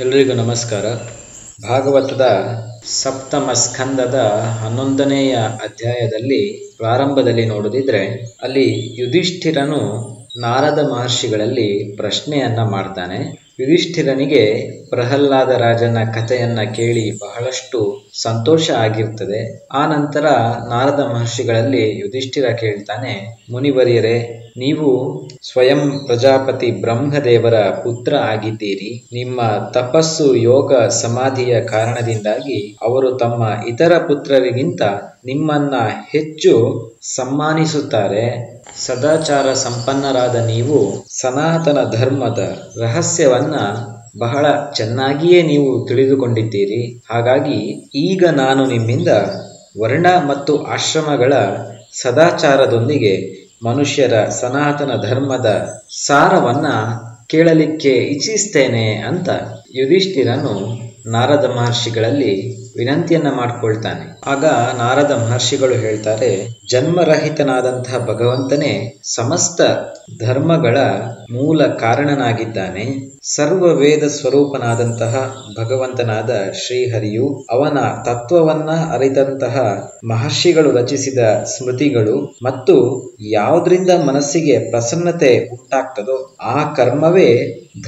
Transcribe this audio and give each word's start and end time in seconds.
ಎಲ್ರಿಗೂ 0.00 0.32
ನಮಸ್ಕಾರ. 0.32 0.84
ಭಾಗವತದ 1.68 2.26
ಸಪ್ತಮ 3.02 3.50
ಸ್ಕಂದದ 3.52 4.14
ಹನ್ನೊಂದನೆಯ 4.62 5.34
ಅಧ್ಯಾಯದಲ್ಲಿ 5.36 6.74
ಪ್ರಾರಂಭದಲ್ಲಿ 6.76 7.46
ನೋಡುದಿದ್ರೆ 7.46 8.06
ಅಲ್ಲಿ 8.42 9.00
ಯುಧಿಷ್ಠಿರನು 9.00 9.80
ನಾರದ 10.40 10.78
ಮಹರ್ಷಿಗಳಲ್ಲಿ 10.92 11.96
ಪ್ರಶ್ನೆಯನ್ನ 11.96 12.58
ಮಾಡ್ತಾನೆ. 12.62 13.43
ಯುಧಿಷ್ಠಿರನಿಗೆ 13.58 14.70
ಪ್ರಹ್ಲಾದ 14.90 15.48
ರಾಜನ 15.48 15.98
ಕಥೆಯನ್ನ 16.14 16.62
ಕೇಳಿ 16.76 17.18
ಬಹಳಷ್ಟು 17.18 18.06
ಸಂತೋಷ 18.22 18.70
ಆಗಿರ್ತದೆ. 18.70 19.68
ಆ 19.72 19.86
ನಂತರ 19.86 20.26
ನಾರದ 20.68 21.00
ಮಹರ್ಷಿಗಳಲ್ಲಿ 21.00 21.98
ಯುಧಿಷ್ಠಿರ 21.98 22.46
ಕೇಳ್ತಾನೆ, 22.48 23.44
ಮುನಿವರಿಯರೇ, 23.50 24.16
ನೀವು 24.56 24.88
ಸ್ವಯಂ 25.42 26.06
ಪ್ರಜಾಪತಿ 26.06 26.70
ಬ್ರಹ್ಮದೇವರ 26.70 27.54
ಪುತ್ರ 27.54 28.14
ಆಗಿದ್ದೀರಿ. 28.16 29.06
ನಿಮ್ಮ 29.12 29.40
ತಪಸ್ಸು 29.70 30.34
ಯೋಗ 30.34 30.74
ಸಮಾಧಿಯ 30.74 31.60
ಕಾರಣದಿಂದಾಗಿ 31.60 32.78
ಅವರು 32.82 33.12
ತಮ್ಮ 33.12 33.42
ಇತರ 33.68 33.98
ಪುತ್ರರಿಗಿಂತ 33.98 34.82
ನಿಮ್ಮನ್ನ 35.24 35.74
ಹೆಚ್ಚು 36.10 36.52
ಸಮ್ಮಾನಿಸುತ್ತಾರೆ. 37.16 38.53
ಸದಾಚಾರ 38.66 39.52
ಸಂಪನ್ನರಾದ 39.52 40.34
ನೀವು 40.46 40.78
ಸನಾತನ 41.10 41.78
ಧರ್ಮದ 41.90 42.38
ರಹಸ್ಯವನ್ನ 42.80 43.56
ಬಹಳ 44.18 44.46
ಚೆನ್ನಾಗಿಯೇ 44.76 45.42
ನೀವು 45.42 45.86
ತಿಳಿದುಕೊಂಡಿದ್ದೀರಿ. 45.86 47.02
ಹಾಗಾಗಿ 47.10 47.58
ಈಗ 47.94 48.24
ನಾನು 48.26 48.66
ನಿಮ್ಮಿಂದ 48.66 49.08
ವರ್ಣ 49.80 50.06
ಮತ್ತು 50.26 50.64
ಆಶ್ರಮಗಳ 50.64 51.32
ಸದಾಚಾರದೊಂದಿಗೆ 51.92 53.14
ಮನುಷ್ಯರ 53.64 54.24
ಸನಾತನ 54.30 54.92
ಧರ್ಮದ 55.08 55.78
ಸಾರವನ್ನ 56.06 56.66
ಕೇಳಲಿಕ್ಕೆ 57.26 57.90
ಇಚ್ಛಿಸ್ತೇನೆ 57.90 58.96
ಅಂತ 59.02 59.28
ಯುಧಿಷ್ಠಿರನು 59.74 60.54
ನಾರದ 61.06 61.44
ಮಹರ್ಷಿಗಳಲ್ಲಿ 61.44 62.63
ವಿನಂತಿಯನ್ನ 62.76 63.26
ಮಾಡ್ಕೊಳ್ತಾನೆ. 63.36 64.20
ಆಗ 64.26 64.44
ನಾರದ 64.78 65.10
ಮಹರ್ಷಿಗಳು 65.10 65.74
ಹೇಳ್ತಾರೆ, 65.74 66.48
ಜನ್ಮರಹಿತನಾದಂತಹ 66.70 67.98
ಭಗವಂತನೇ 68.06 69.00
ಸಮಸ್ತ 69.14 69.60
ಧರ್ಮಗಳ 70.24 70.76
ಮೂಲ 71.30 71.66
ಕಾರಣನಾಗಿದ್ದಾನೆ. 71.66 73.14
ಸರ್ವ 73.22 73.66
ವೇದ 73.74 74.04
ಸ್ವರೂಪನಾದಂತಹ 74.08 75.34
ಭಗವಂತನಾದ 75.58 76.30
ಶ್ರೀಹರಿಯು 76.54 77.46
ಅವನ 77.50 77.78
ತತ್ವವನ್ನ 78.04 78.70
ಅರಿತಂತಹ 78.70 79.56
ಮಹರ್ಷಿಗಳು 80.04 80.70
ರಚಿಸಿದ 80.70 81.18
ಸ್ಮೃತಿಗಳು 81.44 82.36
ಮತ್ತು 82.42 82.76
ಯಾವುದರಿಂದ 83.20 83.90
ಮನಸ್ಸಿಗೆ 84.04 84.70
ಪ್ರಸನ್ನತೆ 84.70 85.48
ಉಂಟಾಗ್ತದೋ 85.52 86.36
ಆ 86.42 86.74
ಕರ್ಮವೇ 86.74 87.30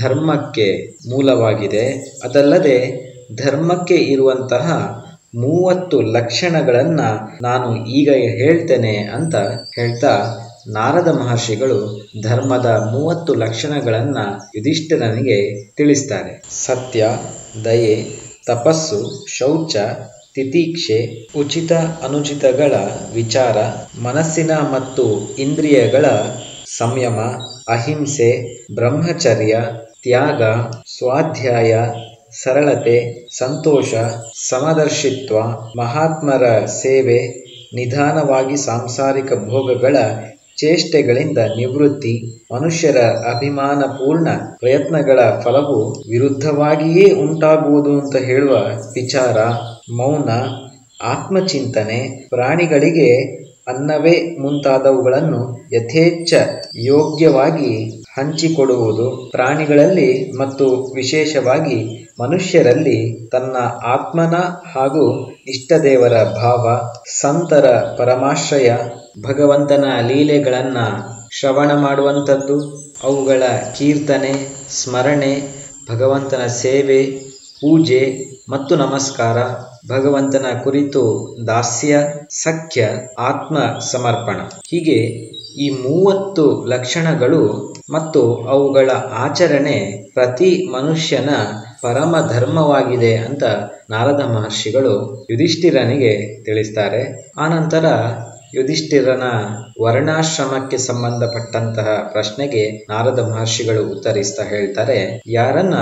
ಧರ್ಮಕ್ಕೆ 0.03 0.69
ಮೂಲವಾಗಿದೆ. 1.09 1.85
ಅದಲ್ಲದೆ 2.25 3.06
ಧರ್ಮಕ್ಕೆ 3.35 3.95
ಇರುವಂತಹ 3.95 4.73
ಮೂವತ್ತು 5.35 6.01
ಲಕ್ಷಣಗಳನ್ನ 6.01 7.01
ನಾನು 7.43 7.87
ಈಗ 7.87 8.11
ಹೇಳ್ತೇನೆ 8.11 8.97
ಅಂತ 8.97 9.35
ಹೇಳ್ತಾ 9.75 10.39
ನಾರದ 10.69 11.09
ಮಹರ್ಷಿಗಳು 11.09 12.11
ಧರ್ಮದ 12.23 12.67
ಮೂವತ್ತು 12.67 13.35
ಲಕ್ಷಣಗಳನ್ನ 13.35 14.19
ಯುಧಿಷ್ಠಿರನಿಗೆ 14.57 15.65
ತಿಳಿಸ್ತಾರೆ. 15.77 16.45
ಸತ್ಯ, 16.67 17.09
ದಯೆ, 17.65 18.07
ತಪಸ್ಸು, 18.47 19.27
ಶೌಚ, 19.29 19.77
ತಿತೀಕ್ಷೆ, 20.35 21.29
ಉಚಿತ 21.37 21.73
ಅನುಚಿತಗಳ 21.73 22.75
ವಿಚಾರ, 23.15 23.57
ಮನಸ್ಸಿನ 24.03 24.53
ಮತ್ತು 24.53 25.37
ಇಂದ್ರಿಯಗಳ 25.39 26.05
ಸಂಯಮ, 26.79 27.19
ಅಹಿಂಸೆ, 27.69 28.59
ಬ್ರಹ್ಮಚರ್ಯ, 28.75 29.57
ತ್ಯಾಗ, 30.03 30.43
ಸ್ವಾಧ್ಯಾಯ 30.99 31.75
ಸರಳತೆ, 32.43 33.29
ಸಂತೋಷ, 33.39 33.95
ಸಮದರ್ಶಿತ್ವ, 34.49 35.37
ಮಹಾತ್ಮರ 35.79 36.67
ಸೇವೆ, 36.67 37.19
ನಿಧಾನವಾಗಿ 37.75 38.57
ಸಾಂಸಾರಿಕ 38.57 39.33
ಭೋಗಗಳ 39.33 39.97
ಚೇಷ್ಟೆಗಳಿಂದ 40.59 41.39
ನಿವೃತ್ತಿ, 41.39 42.45
ಮನುಷ್ಯರ 42.55 42.97
ಅಭಿಮಾನಪೂರ್ಣ 43.05 44.29
ಪ್ರಯತ್ನಗಳ 44.59 45.19
ಫಲವು 45.45 45.79
ವಿರುದ್ಧವಾಗಿಯೇ 46.11 47.11
ಉಂಟಾಗುವುದು 47.15 48.01
ಅಂತ 48.01 48.17
ಹೇಳುವ 48.17 48.55
ವಿಚಾರ, 48.95 49.39
ಮೌನ, 49.91 50.31
ಆತ್ಮಚಿಂತನೆ, 51.03 52.29
ಪ್ರಾಣಿಗಳಿಗೆ 52.29 53.11
ಅನ್ನವೇ 53.69 54.37
ಮುಂತಾದವುಗಳನ್ನು 54.39 55.69
ಯಥೇಚ್ಛ 55.73 56.35
ಯೋಗ್ಯವಾಗಿ 56.87 57.73
ಹಂಚಿಕೊಡುವುದು 58.19 59.31
ಪ್ರಾಣಿಗಳಲ್ಲಿ 59.33 60.11
ಮತ್ತು 60.39 60.67
ವಿಶೇಷವಾಗಿ 60.95 62.06
ಮನುಷ್ಯರಲ್ಲಿ 62.21 63.29
ತನ್ನ 63.29 63.57
ಆತ್ಮನ 63.85 64.35
ಹಾಗೂ 64.75 65.31
ಇಷ್ಟದೇವರ 65.47 66.23
ಭಾವ, 66.25 66.81
ಸಂತರ 67.21 67.67
ಪರಮಾಶ್ರಯ, 67.99 68.71
ಭಗವಂತನ 69.23 69.85
ಲೀಲೆಗಳನ್ನು 70.07 71.17
ಶ್ರವಣ 71.39 71.73
ಮಾಡುವಂಥದ್ದು. 71.73 72.87
ಅವುಗಳ 73.03 73.43
ಕೀರ್ತನೆ, 73.79 74.49
ಸ್ಮರಣೆ, 74.71 75.43
ಭಗವಂತನ 75.93 76.47
ಸೇವೆ, 76.47 77.07
ಪೂಜೆ 77.61 78.17
ಮತ್ತು 78.49 78.77
ನಮಸ್ಕಾರ, 78.77 79.37
ಭಗವಂತನ 79.89 80.47
ಕುರಿತು 80.65 81.37
ದಾಸ್ಯ, 81.47 81.99
ಸಖ್ಯ 82.31 82.89
ಆತ್ಮ 83.19 83.79
ಸಮರ್ಪಣ. 83.79 84.37
ಹೀಗೆ 84.67 84.99
ಈ 85.57 85.71
ಮೂವತ್ತು 85.71 86.65
ಲಕ್ಷಣಗಳು 86.65 87.75
ಮತ್ತು 87.91 88.35
ಅವುಗಳ 88.35 88.91
ಆಚರಣೆ 89.13 90.11
ಪ್ರತಿ 90.15 90.69
ಮನುಷ್ಯನ 90.73 91.31
ಪರಮ 91.83 92.15
ಧರ್ಮವಾಗಿದೆ 92.33 93.17
ಅಂತ 93.17 93.45
ನಾರದ 93.91 94.21
ಮಹರ್ಷಿಗಳು 94.21 95.27
ಯುಧಿಷ್ಠಿರನಿಗೆ 95.31 96.45
ತಿಳಿಸ್ತಾರೆ. 96.45 97.33
ಆನಂತರ 97.39 97.85
ಯುಧಿಷ್ಠಿರನ 98.55 99.23
ವರ್ಣಾಶ್ರಮಕ್ಕೆ 99.83 100.79
ಸಂಬಂಧಪಟ್ಟಂತಹ 100.79 102.09
ಪ್ರಶ್ನೆಗೆ 102.13 102.65
ನಾರದ 102.91 103.19
ಮಹರ್ಷಿಗಳು 103.19 103.93
ಉತ್ತರಿಸ್ತಾ 103.93 104.45
ಹೇಳ್ತಾರೆ, 104.45 105.23
ಯಾರನ್ನ 105.27 105.75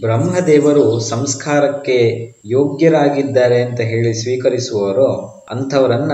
ಬ್ರಹ್ಮದೇವರು 0.00 1.00
ಸಂಸ್ಕಾರಕ್ಕೆ 1.00 1.98
ಯೋಗ್ಯರಾಗಿದ್ದಾರೆ 2.46 3.62
ಅಂತ 3.62 3.80
ಹೇಳಿ 3.80 4.14
ಸ್ವೀಕರಿಸುವವರು 4.14 5.10
ಅಂಥವರನ್ನ 5.50 6.12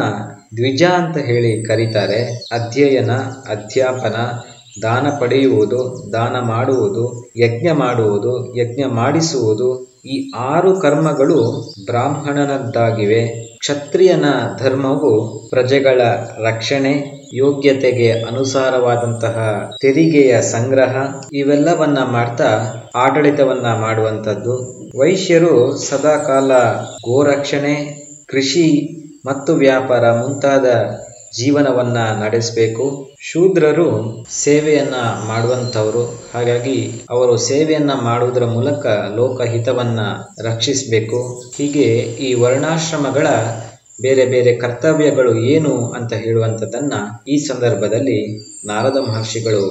ದ್ವಿಜ 0.56 0.82
ಅಂತ 0.82 1.18
ಹೇಳಿ 1.18 1.64
ಕರೀತಾರೆ. 1.64 2.20
ಅಧ್ಯಯನ, 2.52 3.12
ಅಧ್ಯಾಪನ 3.48 4.16
ದಾನ 4.82 5.06
ಪಡೆಯುವುದು, 5.20 6.12
ದಾನ 6.12 6.36
ಮಾಡುವುದು, 6.46 7.32
ಯಜ್ಞ 7.38 7.68
ಮಾಡುವುದು, 7.74 8.56
ಯಜ್ಞ 8.56 8.84
ಮಾಡಿಸುವುದು 8.88 10.00
ಈ 10.04 10.32
ಆರು 10.36 10.80
ಕರ್ಮಗಳು 10.80 11.72
ಬ್ರಾಹ್ಮಣನದ್ದಾಗಿವೆ. 11.84 13.50
ಕ್ಷತ್ರಿಯನ 13.58 14.24
ಧರ್ಮವು 14.58 15.40
ಪ್ರಜೆಗಳ 15.50 16.00
ರಕ್ಷಣೆ, 16.38 17.20
ಯೋಗ್ಯತೆಗೆ 17.34 18.12
ಅನುಸಾರವಾದಂತಹ 18.12 19.68
ತೆರಿಗೆಯ 19.80 20.42
ಸಂಗ್ರಹ, 20.42 20.96
ಇವೆಲ್ಲವನ್ನ 21.32 21.98
ಮಾಡ್ತಾ 21.98 22.74
ಆಡಳಿತವನ್ನ 22.94 23.66
ಮಾಡುವಂಥದ್ದು. 23.66 24.80
ವೈಶ್ಯರು 24.98 25.76
ಸದಾಕಾಲ 25.76 26.52
ಗೋರಕ್ಷಣೆ, 26.84 27.74
ಕೃಷಿ 28.28 28.96
ಮತ್ತು 29.26 29.54
ವ್ಯಾಪಾರ 29.54 30.20
ಮುಂತಾದ 30.20 30.64
ಜೀವನವನ್ನ 31.36 31.98
ನಡೆಸಬೇಕು. 32.24 33.10
ಶೂದ್ರರು 33.20 33.88
ಸೇವೆಯನ್ನ 34.30 34.94
ಮಾಡುವಂಥವರು. 35.26 36.04
ಹಾಗಾಗಿ 36.34 36.92
ಅವರು 37.10 37.36
ಸೇವೆಯನ್ನ 37.36 37.90
ಮಾಡುವುದರ 37.94 38.44
ಮೂಲಕ 38.44 38.86
ಲೋಕಹಿತವನ್ನ 38.86 40.00
ರಕ್ಷಿಸಬೇಕು. 40.42 41.42
ಹೀಗೆ 41.56 41.86
ಈ 41.98 42.34
ವರ್ಣಾಶ್ರಮಗಳ 42.34 43.26
ಬೇರೆ 44.00 44.24
ಬೇರೆ 44.26 44.56
ಕರ್ತವ್ಯಗಳು 44.56 45.38
ಏನು 45.38 45.88
ಅಂತ 45.88 46.12
ಹೇಳುವಂಥದ್ದನ್ನ 46.12 46.92
ಈ 47.28 47.36
ಸಂದರ್ಭದಲ್ಲಿ 47.38 48.38
ನಾರದ 48.64 48.96
ಮಹರ್ಷಿಗಳು 48.96 49.64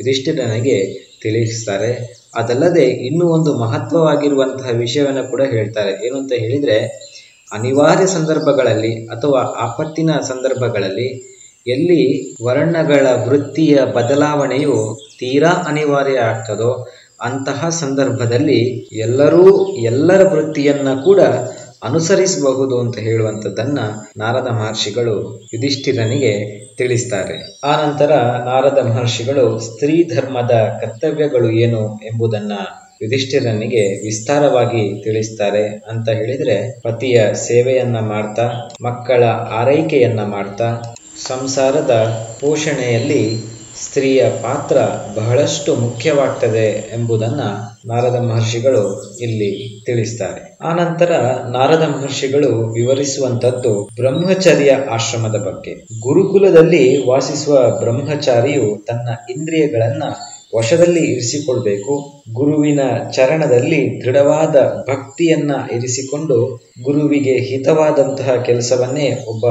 ಯುಧಿಷ್ಠಿರನಿಗೆ 0.00 0.78
ತಿಳಿಸ್ತಾರೆ. 1.22 2.18
ಅದಲ್ಲದೆ 2.34 2.84
ಇನ್ನೂ 2.84 3.26
ಒಂದು 3.26 3.58
ಮಹತ್ವವಾಗಿರುವಂತಹ 3.58 4.70
ವಿಷಯವನ್ನು 4.70 5.30
ಕೂಡ 5.30 5.42
ಹೇಳ್ತಾರೆ. 5.42 6.06
ಏನು 6.06 6.18
ಅಂತ 6.18 6.32
ಹೇಳಿದ್ರೆ 6.32 7.08
ಅನಿವಾರ್ಯ 7.52 8.06
ಸಂದರ್ಭಗಳಲ್ಲಿ 8.06 9.06
ಅಥವಾ 9.06 9.40
ಆಪತ್ತಿನ 9.40 10.10
ಸಂದರ್ಭಗಳಲ್ಲಿ 10.12 11.38
ಎಲ್ಲಿ 11.66 12.34
ವರ್ಣಗಳ 12.44 13.06
ವೃತ್ತಿಯ 13.28 13.78
ಬದಲಾವಣೆಯು 13.94 15.00
ತೀರಾ 15.18 15.48
ಅನಿವಾರ್ಯ 15.48 16.18
ಆಗ್ತದೋ 16.18 16.88
ಅಂತಹ 17.20 17.68
ಸಂದರ್ಭದಲ್ಲಿ 17.68 18.88
ಎಲ್ಲರೂ 18.92 19.66
ಎಲ್ಲರ 19.66 20.28
ವೃತ್ತಿಯನ್ನು 20.28 21.04
ಕೂಡ 21.04 21.20
ಅನುಸರಿಸಬಹುದು 21.84 22.80
ಅಂತ 22.80 22.98
ಹೇಳುವಂಥದ್ದನ್ನ 22.98 23.78
ನಾರದ 24.16 24.48
ಮಹರ್ಷಿಗಳು 24.48 25.40
ಯುಧಿಷ್ಠಿರನಿಗೆ 25.54 26.32
ತಿಳಿಸ್ತಾರೆ. 26.76 27.60
ಆ 27.64 27.86
ನಂತರ 27.86 28.12
ನಾರದ 28.44 28.86
ಮಹರ್ಷಿಗಳು 28.86 29.58
ಸ್ತ್ರೀ 29.58 30.04
ಧರ್ಮದ 30.04 30.50
ಕರ್ತವ್ಯಗಳು 30.80 31.50
ಏನು 31.50 31.96
ಎಂಬುದನ್ನ 31.96 32.52
ಯುಧಿಷ್ಠಿರನಿಗೆ 33.02 34.04
ವಿಸ್ತಾರವಾಗಿ 34.04 35.04
ತಿಳಿಸ್ತಾರೆ 35.04 35.62
ಅಂತ 35.68 36.08
ಹೇಳಿದ್ರೆ 36.08 36.80
ಪತಿಯ 36.80 37.34
ಸೇವೆಯನ್ನ 37.34 37.98
ಮಾಡ್ತಾ, 37.98 38.68
ಮಕ್ಕಳ 38.82 39.24
ಆರೈಕೆಯನ್ನ 39.50 40.22
ಮಾಡ್ತಾ, 40.24 40.94
ಸಂಸಾರದ 41.26 41.90
ಪೋಷಣೆಯಲ್ಲಿ 42.40 43.58
ಸ್ತ್ರೀಯ 43.84 44.24
ಪಾತ್ರ 44.42 44.76
ಬಹಳಷ್ಟು 45.16 45.74
ಮುಖ್ಯವಾಗ್ತದೆ 45.74 46.90
ಎಂಬುದನ್ನ 46.94 47.40
ನಾರದ 47.86 48.16
ಮಹರ್ಷಿಗಳು 48.22 49.14
ಇಲ್ಲಿ 49.16 49.82
ತಿಳಿಸ್ತಾರೆ. 49.86 50.58
ಆನಂತರ 50.64 51.12
ನಾರದ 51.50 51.82
ಮಹರ್ಷಿಗಳು 51.82 52.72
ವಿವರಿಸುವಂತದ್ದು 52.72 53.90
ಬ್ರಹ್ಮಚರ್ಯ 53.96 54.72
ಆಶ್ರಮದ 54.90 55.36
ಬಗ್ಗೆ. 55.36 55.74
ಗುರುಕುಲದಲ್ಲಿ 56.00 57.06
ವಾಸಿಸುವ 57.06 57.80
ಬ್ರಹ್ಮಚಾರಿಯು 57.80 58.84
ತನ್ನ 58.88 59.08
ಇಂದ್ರಿಯಗಳನ್ನ 59.30 60.02
ವಶದಲ್ಲಿ 60.56 61.00
ಇರಿಸಿಕೊಳ್ಬೇಕು. 61.00 62.22
ಗುರುವಿನ 62.32 62.80
ಚರಣದಲ್ಲಿ 63.12 64.04
ದೃಢವಾದ 64.04 64.84
ಭಕ್ತಿಯನ್ನ 64.88 65.50
ಇರಿಸಿಕೊಂಡು 65.72 66.60
ಗುರುವಿಗೆ 66.82 67.32
ಹಿತವಾದಂತಹ 67.32 68.42
ಕೆಲಸವನ್ನೇ 68.42 69.24
ಒಬ್ಬ 69.28 69.46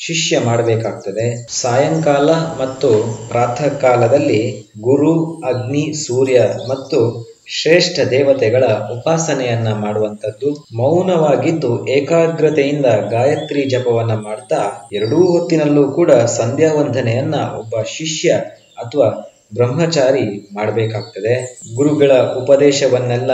ಶಿಷ್ಯ 0.00 0.38
ಮಾಡಬೇಕಾಗ್ತದೆ. 0.38 1.46
ಸಾಯಂಕಾಲ 1.52 2.30
ಮತ್ತು 2.30 3.18
ಪ್ರಾತಃ 3.28 3.68
ಕಾಲದಲ್ಲಿ 3.68 4.70
ಗುರು, 4.80 5.40
ಅಗ್ನಿ, 5.40 5.94
ಸೂರ್ಯ 6.06 6.40
ಮತ್ತು 6.68 7.30
ಶ್ರೇಷ್ಠ 7.48 8.00
ದೇವತೆಗಳ 8.00 8.64
ಉಪಾಸನೆಯನ್ನ 8.64 9.68
ಮಾಡುವಂಥದ್ದು. 9.72 10.66
ಮೌನವಾಗಿದ್ದು 10.76 11.88
ಏಕಾಗ್ರತೆಯಿಂದ 11.88 12.86
ಗಾಯತ್ರಿ 12.86 13.64
ಜಪವನ್ನ 13.64 14.12
ಮಾಡ್ತಾ 14.12 14.88
ಎರಡೂ 14.92 15.16
ಹೊತ್ತಿನಲ್ಲೂ 15.16 15.92
ಕೂಡ 15.92 16.12
ಸಂಧ್ಯಾ 16.12 16.74
ವಂದನೆಯನ್ನ 16.74 17.34
ಒಬ್ಬ 17.34 17.82
ಶಿಷ್ಯ 17.82 18.28
ಅಥವಾ 18.76 19.29
ಬ್ರಹ್ಮಚಾರಿ 19.54 20.54
ಮಾಡಬೇಕಾಗ್ತದೆ. 20.54 21.62
ಗುರುಗಳ 21.74 22.12
ಉಪದೇಶವನ್ನೆಲ್ಲ 22.12 23.30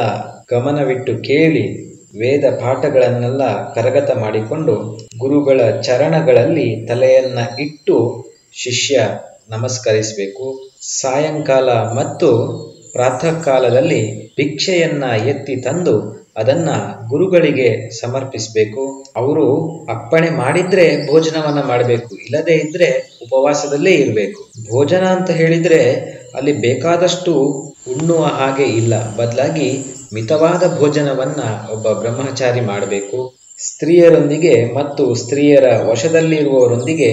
ಗಮನವಿಟ್ಟು 0.51 1.23
ಕೇಳಿ 1.23 1.87
ವೇದ 2.19 2.45
ಪಾಠಗಳನ್ನೆಲ್ಲ 2.61 3.75
ಕರಗತ 3.75 4.11
ಮಾಡಿಕೊಂಡು 4.11 4.99
ಗುರುಗಳ 5.19 5.81
ಚರಣಗಳಲ್ಲಿ 5.81 6.87
ತಲೆಯನ್ನ 6.87 7.39
ಇಟ್ಟು 7.59 8.27
ಶಿಷ್ಯ 8.53 9.01
ನಮಸ್ಕರಿಸಬೇಕು. 9.49 10.71
ಸಾಯಂಕಾಲ 11.01 11.71
ಮತ್ತು 11.71 12.29
ಪ್ರಾತಃ 12.93 13.43
ಕಾಲದಲ್ಲಿ 13.43 14.27
ಭಿಕ್ಷೆಯನ್ನ 14.37 15.05
ಎತ್ತಿ 15.05 15.57
ತಂದು 15.57 16.16
ಅದನ್ನ 16.37 16.69
ಗುರುಗಳಿಗೆ 17.09 17.91
ಸಮರ್ಪಿಸಬೇಕು. 18.01 19.05
ಅವರು 19.17 19.47
ಅಪ್ಪಣೆ 19.91 20.31
ಮಾಡಿದ್ರೆ 20.31 21.11
ಭೋಜನವನ್ನ 21.11 21.63
ಮಾಡಬೇಕು. 21.63 22.17
ಇಲ್ಲದೆ 22.17 22.55
ಇದ್ರೆ 22.55 23.19
ಉಪವಾಸದಲ್ಲೇ 23.23 23.91
ಇರಬೇಕು. 23.91 24.43
ಭೋಜನ 24.71 25.05
ಅಂತ 25.05 25.31
ಹೇಳಿದ್ರೆ 25.31 25.81
ಅಲ್ಲಿ 26.35 26.53
ಬೇಕಾದಷ್ಟು 26.53 27.35
ಉಣ್ಣುವ 27.89 28.25
ಹಾಗೆ 28.25 28.65
ಇಲ್ಲ. 28.65 29.17
ಬದಲಾಗಿ 29.17 29.85
ಮಿತವಾದ 30.15 30.79
ಭೋಜನವನ್ನ 30.79 31.73
ಒಬ್ಬ 31.73 31.93
ಬ್ರಹ್ಮಚಾರಿ 31.93 32.61
ಮಾಡಬೇಕು. 32.61 33.35
ಸ್ತ್ರೀಯರೊಂದಿಗೆ 33.59 34.75
ಮತ್ತು 34.75 35.15
ಸ್ತ್ರೀಯರ 35.15 35.65
ವಶದಲ್ಲಿರುವವರೊಂದಿಗೆ 35.85 37.11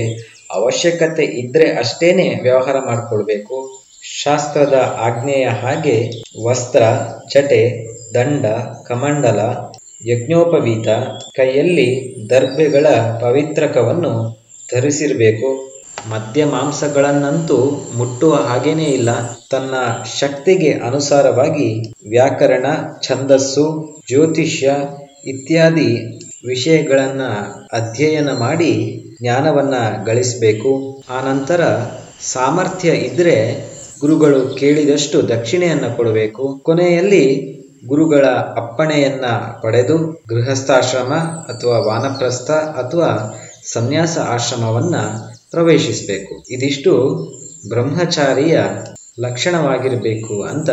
ಅವಶ್ಯಕತೆ 0.51 1.23
ಇದ್ರೆ 1.23 1.77
ಅಷ್ಟೇನೆ 1.77 2.39
ವ್ಯವಹಾರ 2.41 2.75
ಮಾಡಿಕೊಳ್ಬೇಕು. 2.85 3.83
ಶಾಸ್ತ್ರದ 4.23 4.97
ಆಜ್ಞೆಯ 4.99 5.45
ಹಾಗೆ 5.45 6.09
ವಸ್ತ್ರ, 6.43 6.83
ಚಟೆ 7.29 7.92
ದಂಡ, 8.13 8.45
ಕಮಂಡಲ, 8.85 9.39
ಯಜ್ಞೋಪವೀತ, 10.05 10.87
ಕೈಯಲ್ಲಿ 11.35 12.15
ದರ್ಬೆಗಳ 12.29 12.87
ಪವಿತ್ರಕವನ್ನು 13.21 14.43
ಧರಿಸಿರಬೇಕು. 14.75 15.73
ಮದ್ಯ 16.09 16.45
ಮಾಂಸಗಳನ್ನಂತೂ 16.45 17.87
ಮುಟ್ಟುವ 17.97 18.33
ಹಾಗೇನೇ 18.35 18.83
ಇಲ್ಲ. 18.83 19.09
ತನ್ನ 19.51 19.73
ಶಕ್ತಿಗೆ 20.19 20.73
ಅನುಸಾರವಾಗಿ 20.73 21.93
ವ್ಯಾಕರಣ, 22.09 22.65
ಛಂದಸ್ಸು, 23.01 23.95
ಜ್ಯೋತಿಷ್ಯ 24.07 24.75
ಇತ್ಯಾದಿ 25.25 26.19
ವಿಷಯಗಳನ್ನ 26.47 27.21
ಅಧ್ಯಯನ 27.73 28.29
ಮಾಡಿ 28.29 29.03
ಜ್ಞಾನವನ್ನ 29.21 29.73
ಗಳಿಸಬೇಕು. 30.05 31.03
ಆನಂತರ 31.09 31.77
ಸಾಮರ್ಥ್ಯ 32.21 32.89
ಇದ್ರೆ 32.89 33.63
ಗುರುಗಳು 33.99 34.47
ಕೇಳಿದಷ್ಟು 34.47 35.29
ದಕ್ಷಿಣೆಯನ್ನು 35.29 35.97
ಕೊಡಬೇಕು. 35.97 36.59
ಕೊನೆಯಲ್ಲಿ 36.63 37.52
ಗುರುಗಳ 37.87 38.25
ಅಪ್ಪಣೆಯನ್ನ 38.57 39.25
ಪಡೆದು 39.63 40.23
ಗೃಹಸ್ಥಾಶ್ರಮ 40.29 41.13
ಅಥವಾ 41.53 41.79
ವಾನಪ್ರಸ್ಥ 41.79 42.51
ಅಥವಾ 42.51 43.39
ಸನ್ಯಾಸ 43.73 44.17
ಆಶ್ರಮವನ್ನ 44.17 44.95
ಪ್ರವೇಶಿಸಬೇಕು. 45.51 46.43
ಇದಿಷ್ಟು 46.49 46.93
ಬ್ರಹ್ಮಚಾರಿಯ 47.69 48.59
ಲಕ್ಷಣವಾಗಿರಬೇಕು 49.19 50.43
ಅಂತ 50.43 50.69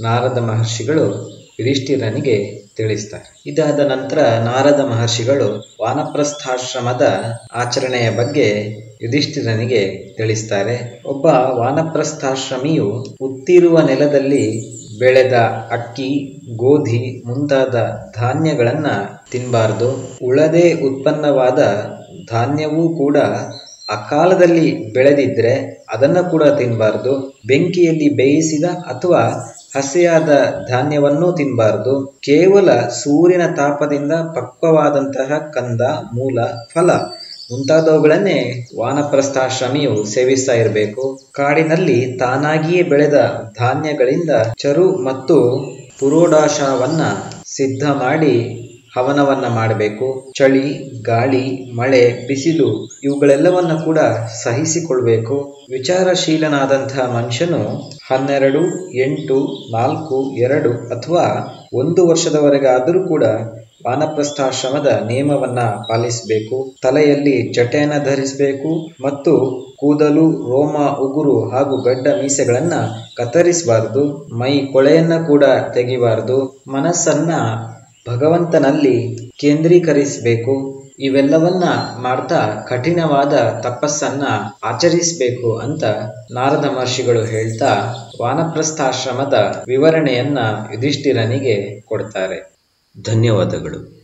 ನಾರದ 0.00 0.38
ಮಹರ್ಷಿಗಳು 0.38 1.38
ಯುಧಿಷ್ಠಿರನಿಗೆ 1.60 2.68
ತಿಳಿಸ್ತಾರೆ. 2.76 3.42
ಇದಾದ 3.46 3.80
ನಂತರ 3.80 4.18
ನಾರದ 4.18 4.80
ಮಹರ್ಷಿಗಳು 4.80 5.76
ವಾನಪ್ರಸ್ಥಾಶ್ರಮದ 5.80 7.22
ಆಚರಣೆಯ 7.54 8.10
ಬಗ್ಗೆ 8.10 8.48
ಯುಧಿಷ್ಠಿರನಿಗೆ 9.02 10.14
ತಿಳಿಸ್ತಾರೆ. 10.16 11.02
ಒಬ್ಬ 11.06 11.26
ವಾನಪ್ರಸ್ಥಾಶ್ರಮಿಯು 11.26 13.16
ಉತ್ತಿರುವ 13.20 13.80
ನೆಲದಲ್ಲಿ 13.80 14.77
ಬೆಳೆದ 14.98 15.32
ಅಕ್ಕಿ, 15.70 16.40
ಗೋಧಿ 16.56 17.22
ಮುಂತಾದ 17.26 17.76
ಧಾನ್ಯಗಳನ್ನ 18.16 18.86
ತಿನ್ಬಾರ್ದು. 19.30 20.18
ಉಳದೆ 20.26 20.72
ಉತ್ಪನ್ನವಾದ 20.72 21.58
ಧಾನ್ಯವೂ 22.30 22.88
ಕೂಡ 22.88 23.16
ಅಕಾಲದಲ್ಲಿ 23.88 24.92
ಬೆಳೆದಿದ್ರೆ 24.92 25.84
ಅದನ್ನ 25.92 26.20
ಕೂಡ 26.20 26.42
ತಿನ್ನಬಾರ್ದು 26.42 27.40
ಬೆಂಕಿಯಲ್ಲಿ 27.46 28.08
ಬೇಯಿಸಿದ 28.08 28.64
ಅಥವಾ 28.64 29.20
ಹಸೆಯಾದ 29.76 30.28
ಧಾನ್ಯವನ್ನೂ 30.68 31.32
ತಿನ್ಬಾರ್ದು. 31.32 32.20
ಕೇವಲ 32.24 32.70
ಸೂರ್ಯನ 32.88 33.46
ತಾಪದಿಂದ 33.56 34.12
ಪಕ್ವವಾದಂತಹ 34.12 35.38
ಕಂದ, 35.38 35.80
ಮೂಲ, 36.14 36.38
ಫಲ. 36.74 36.90
ಮುಂತಾದವುಗಳನ್ನೇ 37.50 38.38
ವಾನಪ್ರಸ್ಥಾಶ್ರಮಿಯು 38.78 40.04
ಸೇವಿಸ್ತಾ 40.04 40.52
ಇರಬೇಕು. 40.52 41.30
ಕಾಡಿನಲ್ಲಿ 41.32 42.18
ತಾನಾಗಿಯೇ 42.18 42.82
ಬೆಳೆದ 42.82 43.18
ಧಾನ್ಯಗಳಿಂದ 43.58 44.30
ಚರು 44.58 45.04
ಮತ್ತು 45.04 45.36
ಪುರೋಡಾಶವನ್ನ 46.00 47.02
ಸಿದ್ಧ 47.46 47.84
ಮಾಡಿ 47.84 48.34
ಹವನವನ್ನ 48.96 49.46
ಮಾಡಬೇಕು. 49.48 50.32
ಚಳಿ, 50.36 50.66
ಗಾಳಿ, 51.02 51.72
ಮಳೆ, 51.72 52.26
ಬಿಸಿಲು 52.26 52.68
ಇವುಗಳೆಲ್ಲವನ್ನ 53.04 53.84
ಕೂಡ 53.84 53.98
ಸಹಿಸಿಕೊಳ್ಬೇಕು. 54.44 55.36
ವಿಚಾರಶೀಲನಾದಂತಹ 55.70 57.16
ಮನುಷ್ಯನು 57.16 57.62
ಹನ್ನೆರಡು, 58.08 58.62
ಎಂಟು, 58.98 59.38
ನಾಲ್ಕು, 59.76 60.34
ಎರಡು 60.36 60.70
ಅಥವಾ 60.70 61.24
ಒಂದು 61.74 62.08
ವರ್ಷದವರೆಗಾದರೂ 62.08 63.08
ಕೂಡ 63.08 63.24
ವಾನಪ್ರಸ್ಥಾಶ್ರಮದ 63.86 64.86
ನಿಯಮವನ್ನ 65.06 65.60
ಪಾಲಿಸಬೇಕು. 65.60 66.76
ತಲೆಯಲ್ಲಿ 66.82 67.52
ಜಟೆಯನ್ನ 67.52 67.92
ಧರಿಸಬೇಕು 68.04 68.90
ಮತ್ತು 69.04 69.34
ಕೂದಲು, 69.80 70.30
ರೋಮ, 70.30 70.86
ಉಗುರು 70.96 71.50
ಹಾಗೂ 71.50 71.82
ಗಡ್ಡ 71.82 72.06
ಮೀಸೆಗಳನ್ನ 72.22 72.72
ಕತ್ತರಿಸಬಾರದು. 73.16 74.28
ಮೈ 74.38 74.58
ಕೊಳೆಯನ್ನ 74.58 75.26
ಕೂಡ 75.26 75.44
ತೆಗಿಬಾರದು. 75.74 76.62
ಮನಸ್ಸನ್ನ 76.68 77.30
ಭಗವಂತನಲ್ಲಿ 78.10 79.18
ಕೇಂದ್ರೀಕರಿಸಬೇಕು. 79.38 80.82
ಇವೆಲ್ಲವನ್ನ 81.00 81.64
ಮಾಡ್ತಾ 82.02 82.66
ಕಠಿಣವಾದ 82.68 83.32
ತಪಸ್ಸನ್ನ 83.60 84.22
ಆಚರಿಸಬೇಕು 84.64 85.56
ಅಂತ 85.56 85.84
ನಾರದ 86.30 86.64
ಮಹರ್ಷಿಗಳು 86.76 87.24
ಹೇಳ್ತಾ 87.24 87.94
ವಾನಪ್ರಸ್ಥಾಶ್ರಮದ 88.22 89.64
ವಿವರಣೆಯನ್ನ 89.66 90.38
ಯುಧಿಷ್ಠಿರನಿಗೆ 90.72 91.80
ಕೊಡ್ತಾರೆ. 91.80 92.57
ಧನ್ಯವಾದಗಳು. 93.00 93.97